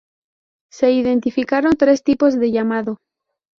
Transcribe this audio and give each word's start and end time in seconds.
Se 0.71 0.91
identificaron 0.93 1.73
tres 1.77 2.01
tipos 2.03 2.39
de 2.39 2.49
llamado. 2.51 2.97